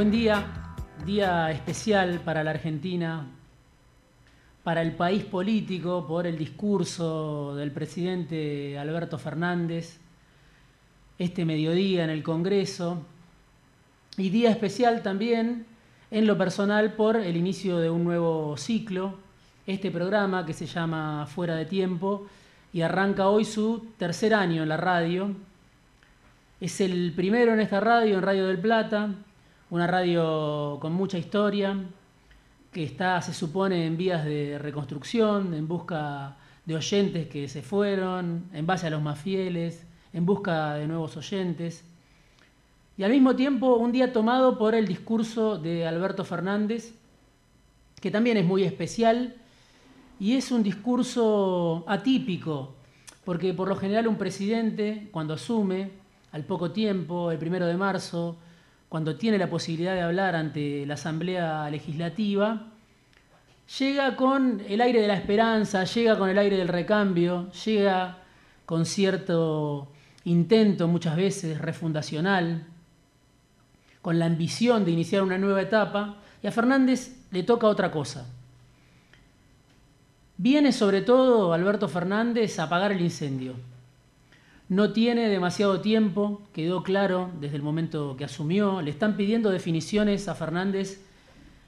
[0.00, 0.46] Buen día,
[1.04, 3.26] día especial para la Argentina,
[4.64, 9.98] para el país político por el discurso del presidente Alberto Fernández
[11.18, 13.02] este mediodía en el Congreso
[14.16, 15.66] y día especial también
[16.10, 19.18] en lo personal por el inicio de un nuevo ciclo,
[19.66, 22.26] este programa que se llama Fuera de Tiempo
[22.72, 25.36] y arranca hoy su tercer año en la radio.
[26.58, 29.10] Es el primero en esta radio, en Radio del Plata,
[29.70, 31.76] una radio con mucha historia,
[32.72, 38.44] que está, se supone, en vías de reconstrucción, en busca de oyentes que se fueron,
[38.52, 41.84] en base a los más fieles, en busca de nuevos oyentes.
[42.96, 46.92] Y al mismo tiempo un día tomado por el discurso de Alberto Fernández,
[48.00, 49.36] que también es muy especial
[50.18, 52.74] y es un discurso atípico,
[53.24, 55.92] porque por lo general un presidente, cuando asume,
[56.32, 58.36] al poco tiempo, el primero de marzo,
[58.90, 62.72] cuando tiene la posibilidad de hablar ante la Asamblea Legislativa,
[63.78, 68.18] llega con el aire de la esperanza, llega con el aire del recambio, llega
[68.66, 69.92] con cierto
[70.24, 72.66] intento muchas veces refundacional,
[74.02, 78.26] con la ambición de iniciar una nueva etapa, y a Fernández le toca otra cosa.
[80.36, 83.54] Viene sobre todo Alberto Fernández a apagar el incendio.
[84.70, 88.80] No tiene demasiado tiempo, quedó claro desde el momento que asumió.
[88.80, 91.00] Le están pidiendo definiciones a Fernández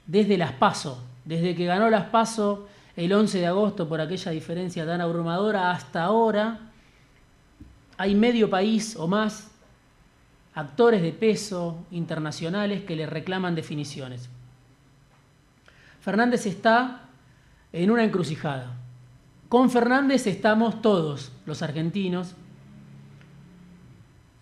[0.07, 4.85] desde las PASO, desde que ganó las PASO el 11 de agosto por aquella diferencia
[4.85, 6.71] tan abrumadora hasta ahora.
[7.97, 9.51] Hay medio país o más
[10.55, 14.29] actores de peso internacionales que le reclaman definiciones.
[15.99, 17.01] Fernández está
[17.73, 18.77] en una encrucijada.
[19.49, 22.35] Con Fernández estamos todos, los argentinos,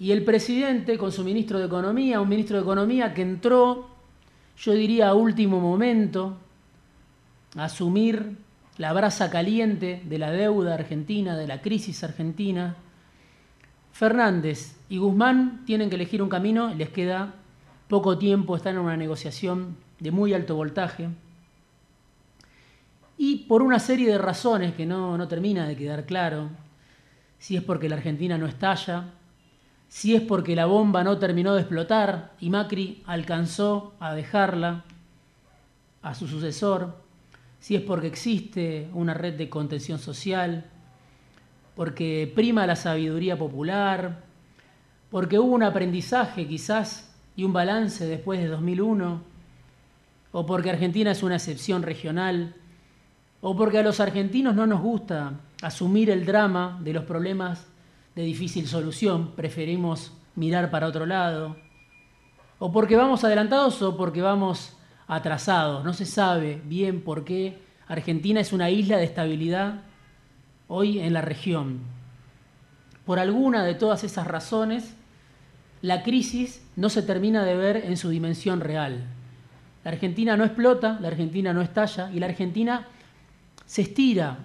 [0.02, 3.88] y el presidente con su ministro de Economía, un ministro de Economía que entró,
[4.58, 6.38] yo diría, a último momento,
[7.56, 8.36] a asumir
[8.78, 12.78] la brasa caliente de la deuda argentina, de la crisis argentina.
[13.92, 17.36] Fernández y Guzmán tienen que elegir un camino, les queda
[17.88, 21.09] poco tiempo, están en una negociación de muy alto voltaje
[23.20, 26.50] y por una serie de razones que no, no termina de quedar claro,
[27.38, 29.12] si es porque la Argentina no estalla,
[29.91, 34.85] si es porque la bomba no terminó de explotar y Macri alcanzó a dejarla
[36.02, 36.96] a su sucesor,
[37.59, 40.63] si es porque existe una red de contención social,
[41.75, 44.24] porque prima la sabiduría popular,
[45.09, 49.22] porque hubo un aprendizaje quizás y un balance después de 2001,
[50.31, 52.56] o porque Argentina es una excepción regional
[53.41, 57.68] o porque a los argentinos no nos gusta asumir el drama de los problemas
[58.16, 61.56] de difícil solución, preferimos mirar para otro lado,
[62.60, 64.78] o porque vamos adelantados o porque vamos
[65.08, 69.82] atrasados, no se sabe bien por qué Argentina es una isla de estabilidad
[70.68, 71.80] hoy en la región.
[73.06, 74.94] Por alguna de todas esas razones,
[75.82, 79.04] la crisis no se termina de ver en su dimensión real.
[79.84, 82.88] La Argentina no explota, la Argentina no estalla y la Argentina
[83.66, 84.38] se estira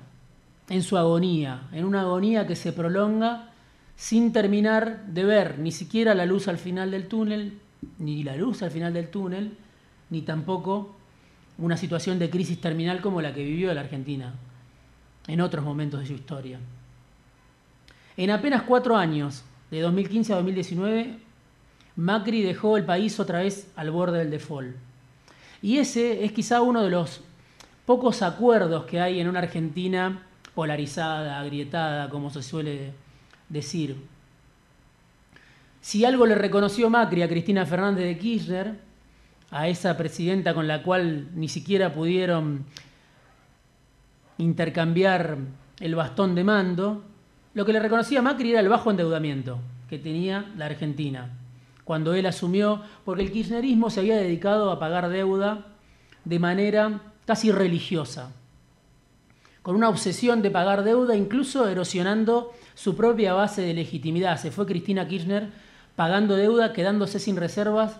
[0.68, 3.50] en su agonía, en una agonía que se prolonga
[3.96, 7.58] sin terminar de ver ni siquiera la luz al final del túnel,
[7.98, 9.56] ni la luz al final del túnel,
[10.10, 10.94] ni tampoco
[11.58, 14.34] una situación de crisis terminal como la que vivió la Argentina
[15.26, 16.58] en otros momentos de su historia.
[18.16, 21.18] En apenas cuatro años, de 2015 a 2019,
[21.96, 24.76] Macri dejó el país otra vez al borde del default.
[25.62, 27.22] Y ese es quizá uno de los
[27.86, 30.22] pocos acuerdos que hay en una Argentina
[30.54, 32.92] polarizada, agrietada, como se suele
[33.48, 33.96] decir.
[35.80, 38.74] Si algo le reconoció Macri a Cristina Fernández de Kirchner,
[39.50, 42.64] a esa presidenta con la cual ni siquiera pudieron
[44.38, 45.38] intercambiar
[45.80, 47.04] el bastón de mando,
[47.54, 51.30] lo que le reconocía Macri era el bajo endeudamiento que tenía la Argentina
[51.86, 55.68] cuando él asumió, porque el kirchnerismo se había dedicado a pagar deuda
[56.24, 58.32] de manera casi religiosa,
[59.66, 64.38] con una obsesión de pagar deuda, incluso erosionando su propia base de legitimidad.
[64.38, 65.48] Se fue Cristina Kirchner
[65.96, 67.98] pagando deuda, quedándose sin reservas,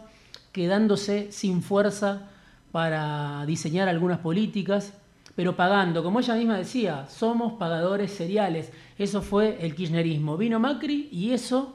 [0.53, 2.29] quedándose sin fuerza
[2.71, 4.93] para diseñar algunas políticas,
[5.35, 8.71] pero pagando, como ella misma decía, somos pagadores seriales.
[8.97, 10.37] Eso fue el kirchnerismo.
[10.37, 11.75] Vino Macri y eso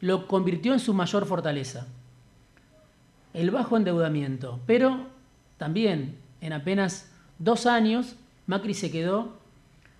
[0.00, 1.86] lo convirtió en su mayor fortaleza.
[3.34, 5.00] El bajo endeudamiento, pero
[5.58, 8.16] también en apenas dos años,
[8.48, 9.36] Macri se quedó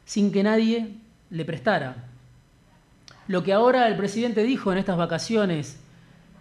[0.05, 0.97] sin que nadie
[1.31, 2.09] le prestara.
[3.29, 5.79] Lo que ahora el presidente dijo en estas vacaciones,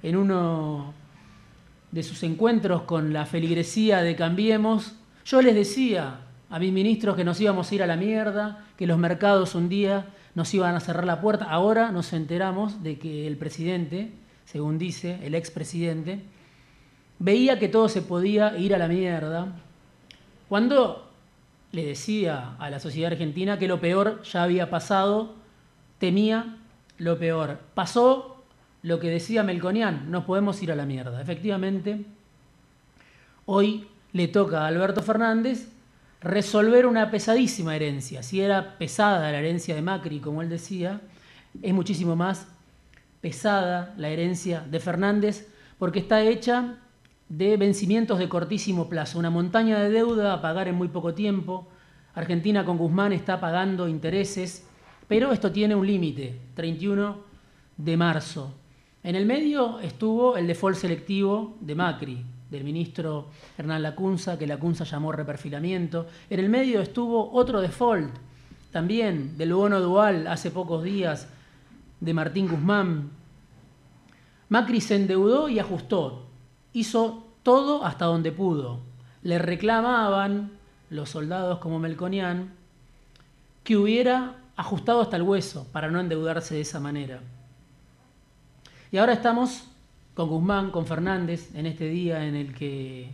[0.02, 0.94] en uno
[1.92, 4.96] de sus encuentros con la feligresía de Cambiemos,
[5.26, 8.88] yo les decía a mis ministros que nos íbamos a ir a la mierda, que
[8.88, 11.44] los mercados un día nos iban a cerrar la puerta.
[11.46, 14.12] Ahora nos enteramos de que el presidente,
[14.46, 16.22] según dice el expresidente,
[17.20, 19.58] veía que todo se podía ir a la mierda.
[20.48, 21.07] Cuando
[21.72, 25.36] le decía a la sociedad argentina que lo peor ya había pasado,
[26.00, 26.58] temía
[26.98, 27.60] lo peor.
[27.74, 28.44] Pasó
[28.84, 31.22] lo que decía Melconian, nos podemos ir a la mierda.
[31.22, 32.06] Efectivamente,
[33.46, 35.70] hoy le toca a Alberto Fernández
[36.22, 38.24] resolver una pesadísima herencia.
[38.24, 41.02] Si era pesada la herencia de Macri, como él decía,
[41.62, 42.48] es muchísimo más
[43.22, 45.48] pesada la herencia de Fernández
[45.78, 46.78] porque está hecha
[47.30, 51.68] de vencimientos de cortísimo plazo, una montaña de deuda a pagar en muy poco tiempo.
[52.14, 54.66] Argentina con Guzmán está pagando intereses,
[55.08, 57.18] pero esto tiene un límite, 31
[57.78, 58.54] de marzo.
[59.04, 63.28] En el medio estuvo el default selectivo de Macri, del ministro
[63.58, 66.08] Hernán Lacunza, que Lacunza llamó reperfilamiento.
[66.30, 68.10] En el medio estuvo otro default,
[68.72, 71.30] también del bono dual hace pocos días,
[72.00, 73.12] de Martín Guzmán.
[74.50, 76.27] Macri se endeudó y ajustó,
[76.74, 78.80] hizo todo hasta donde pudo.
[79.24, 80.52] Le reclamaban
[80.90, 82.54] los soldados como Melconian
[83.64, 87.20] que hubiera ajustado hasta el hueso para no endeudarse de esa manera.
[88.92, 89.66] Y ahora estamos
[90.14, 93.12] con Guzmán, con Fernández, en este día en el que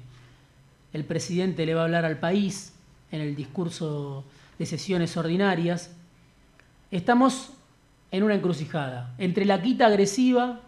[0.93, 2.73] el presidente le va a hablar al país,
[3.11, 4.23] en el discurso
[4.57, 5.95] de sesiones ordinarias.
[6.91, 7.51] Estamos
[8.11, 10.61] en una encrucijada entre la quita agresiva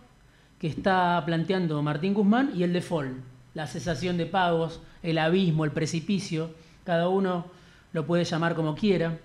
[0.67, 3.17] está planteando Martín Guzmán y el default,
[3.53, 6.51] la cesación de pagos, el abismo, el precipicio,
[6.83, 7.45] cada uno
[7.94, 9.17] lo puede llamar como quiera,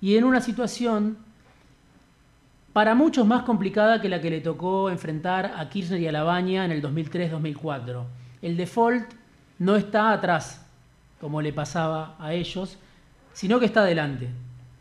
[0.00, 1.18] y en una situación
[2.72, 6.64] para muchos más complicada que la que le tocó enfrentar a Kirchner y a Labaña
[6.64, 8.04] en el 2003-2004.
[8.42, 9.12] El default
[9.58, 10.64] no está atrás,
[11.20, 12.78] como le pasaba a ellos,
[13.32, 14.28] sino que está adelante.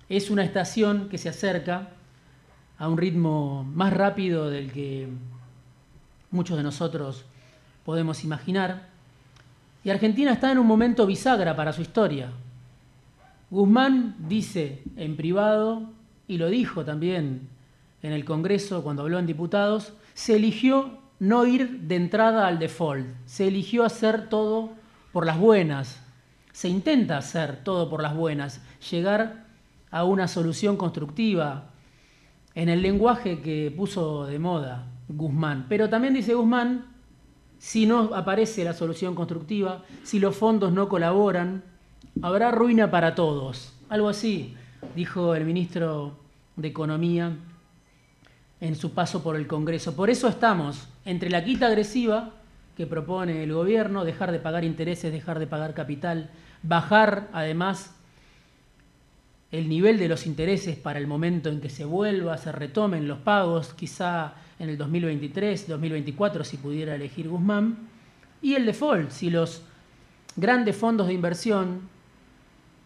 [0.09, 1.89] Es una estación que se acerca
[2.77, 5.07] a un ritmo más rápido del que
[6.31, 7.25] muchos de nosotros
[7.85, 8.87] podemos imaginar.
[9.83, 12.31] Y Argentina está en un momento bisagra para su historia.
[13.49, 15.83] Guzmán dice en privado,
[16.27, 17.47] y lo dijo también
[18.03, 23.07] en el Congreso cuando habló en diputados, se eligió no ir de entrada al default,
[23.25, 24.71] se eligió hacer todo
[25.13, 25.99] por las buenas,
[26.51, 29.45] se intenta hacer todo por las buenas, llegar
[29.89, 31.69] a una solución constructiva
[32.53, 35.65] en el lenguaje que puso de moda Guzmán.
[35.69, 36.85] Pero también dice Guzmán,
[37.57, 41.63] si no aparece la solución constructiva, si los fondos no colaboran,
[42.21, 43.73] habrá ruina para todos.
[43.89, 44.55] Algo así
[44.95, 46.17] dijo el ministro
[46.55, 47.35] de Economía
[48.59, 49.95] en su paso por el Congreso.
[49.95, 52.31] Por eso estamos entre la quita agresiva
[52.75, 56.29] que propone el gobierno, dejar de pagar intereses, dejar de pagar capital,
[56.61, 57.95] bajar además
[59.51, 63.19] el nivel de los intereses para el momento en que se vuelva, se retomen los
[63.19, 67.77] pagos, quizá en el 2023, 2024, si pudiera elegir Guzmán,
[68.41, 69.61] y el default, si los
[70.35, 71.81] grandes fondos de inversión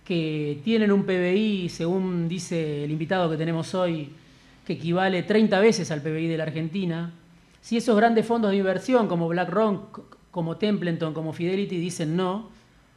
[0.05, 4.09] que tienen un PBI, según dice el invitado que tenemos hoy,
[4.65, 7.11] que equivale 30 veces al PBI de la Argentina,
[7.61, 12.49] si esos grandes fondos de inversión como BlackRock, como Templeton, como Fidelity dicen no,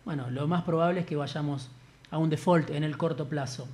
[0.05, 1.71] bueno, lo más probable es que vayamos
[2.15, 3.67] a un default en el corto plazo.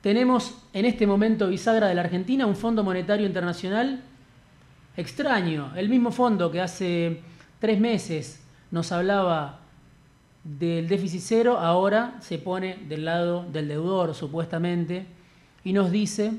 [0.00, 4.02] Tenemos en este momento bisagra de la Argentina un Fondo Monetario Internacional
[4.96, 7.20] extraño, el mismo fondo que hace
[7.60, 8.42] tres meses
[8.72, 9.60] nos hablaba
[10.42, 15.06] del déficit cero, ahora se pone del lado del deudor supuestamente
[15.62, 16.32] y nos dice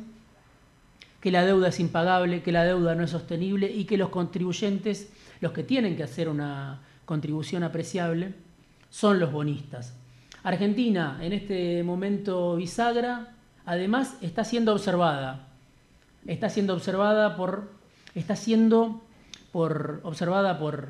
[1.21, 5.09] que la deuda es impagable, que la deuda no es sostenible y que los contribuyentes,
[5.39, 8.33] los que tienen que hacer una contribución apreciable,
[8.89, 9.93] son los bonistas.
[10.45, 13.33] Argentina, en este momento bisagra,
[13.65, 15.47] además está siendo observada.
[16.25, 17.73] Está siendo observada por.
[18.15, 19.01] Está siendo
[19.51, 20.89] por, observada por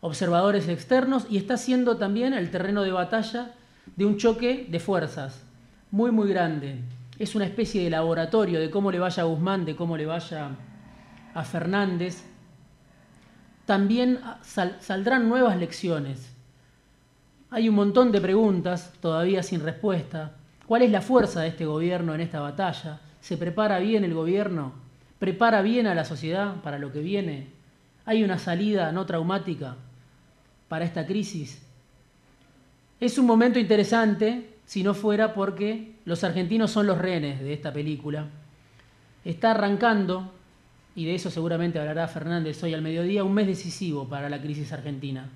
[0.00, 3.54] observadores externos y está siendo también el terreno de batalla
[3.96, 5.42] de un choque de fuerzas
[5.90, 6.80] muy, muy grande
[7.18, 10.50] es una especie de laboratorio de cómo le vaya a Guzmán, de cómo le vaya
[11.34, 12.22] a Fernández,
[13.64, 16.32] también saldrán nuevas lecciones.
[17.50, 20.32] Hay un montón de preguntas todavía sin respuesta.
[20.66, 23.00] ¿Cuál es la fuerza de este gobierno en esta batalla?
[23.20, 24.72] ¿Se prepara bien el gobierno?
[25.18, 27.46] ¿Prepara bien a la sociedad para lo que viene?
[28.04, 29.76] ¿Hay una salida no traumática
[30.68, 31.62] para esta crisis?
[32.98, 37.72] Es un momento interesante si no fuera porque los argentinos son los rehenes de esta
[37.72, 38.26] película.
[39.24, 40.32] Está arrancando
[40.96, 44.72] y de eso seguramente hablará Fernández hoy al mediodía, un mes decisivo para la crisis
[44.72, 45.28] argentina.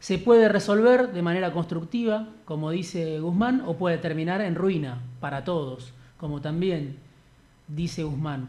[0.00, 5.44] Se puede resolver de manera constructiva, como dice Guzmán, o puede terminar en ruina para
[5.44, 6.96] todos, como también
[7.68, 8.48] dice Guzmán.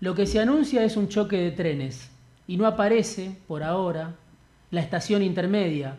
[0.00, 2.10] Lo que se anuncia es un choque de trenes
[2.46, 4.14] y no aparece, por ahora,
[4.70, 5.96] la estación intermedia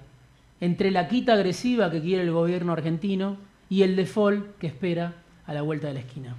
[0.59, 3.37] entre la quita agresiva que quiere el gobierno argentino
[3.69, 5.13] y el default que espera
[5.45, 6.35] a la vuelta de la esquina.